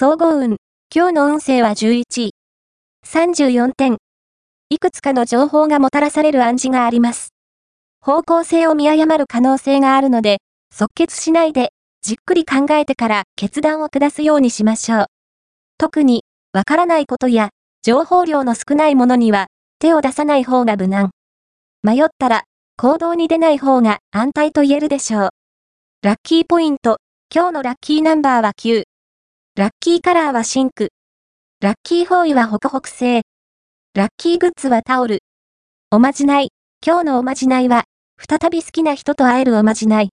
[0.00, 0.58] 総合運。
[0.94, 2.30] 今日の運勢は11位。
[3.04, 3.96] 34点。
[4.70, 7.30] いくつかの情報がもたらされる暗示があります。
[8.00, 10.38] 方向性を見誤る可能性があるので、
[10.72, 15.06] 即決しないで、じっくり考えてから決断を下すようにしましょう。
[15.78, 16.22] 特に、
[16.52, 17.48] わからないことや、
[17.82, 19.48] 情報量の少ないものには、
[19.80, 21.10] 手を出さない方が無難。
[21.82, 22.44] 迷ったら、
[22.76, 25.28] 行動に出ない方が安泰と言えるでしょう。
[26.04, 26.98] ラッキーポイント。
[27.34, 28.84] 今日のラッキーナンバーは9。
[29.58, 30.90] ラッキーカラーは真紅。
[31.60, 33.22] ラッキーフォーイはホクホク製。
[33.92, 35.18] ラッキーグッズはタオル。
[35.90, 36.50] おまじない。
[36.86, 37.82] 今日のおまじないは、
[38.18, 40.10] 再び好きな人と会えるおまじない。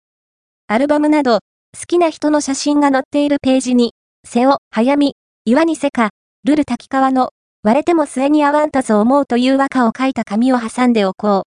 [0.66, 1.42] アルバムなど、
[1.80, 3.94] 好きな人の写真が載っているページに、
[4.28, 5.14] 瀬を早み、
[5.46, 6.10] 岩にせか
[6.44, 7.30] るる滝川の、
[7.62, 11.44] 割れても末に逢わんとぞ思うという和歌を書いた紙を挟んでおこ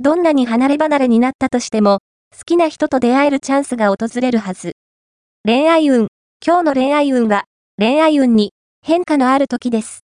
[0.00, 0.02] う。
[0.02, 1.98] どんなに離れ離れになったとしても、
[2.34, 4.72] 好きな人と出会えるチャンスが訪れるはず。
[5.44, 6.08] 恋愛運。
[6.48, 7.44] 今日の恋愛運は、
[7.76, 10.00] 恋愛運に変化のある時です。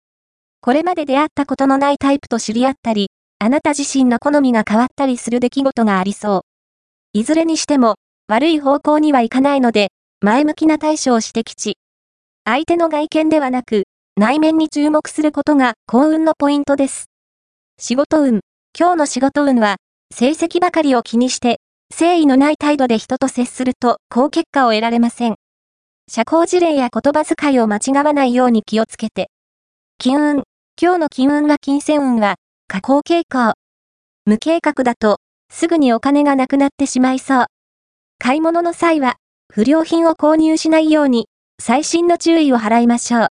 [0.60, 6.40] これまで出会ったことのないタイプと知り合ったり、あなた自身の好みが変わったりする出来事がありそう。
[7.12, 7.96] いずれにしても、
[8.28, 9.88] 悪い方向にはいかないので、
[10.20, 11.76] 前向きな対処をしてきち。
[12.44, 13.82] 相手の外見ではなく、
[14.16, 17.06] 内面に注目することが幸運のポイントです。
[17.80, 18.42] 仕事運。
[18.78, 19.78] 今日の仕事運は、
[20.14, 21.58] 成績ばかりを気にして、
[21.90, 25.34] 誠意のない態度で人と接すると高結果を得られません。
[26.10, 29.30] 社交事例や言葉遣いを間違わないように気をつけて。
[29.98, 30.42] 金運。
[30.80, 33.52] 今日の金運は金銭運は、下降傾向。
[34.24, 35.18] 無計画だと、
[35.50, 37.46] すぐにお金がなくなってしまいそう。
[38.18, 39.16] 買い物の際は、
[39.52, 41.28] 不良品を購入しないように、
[41.60, 43.26] 細心の注意を払いましょう。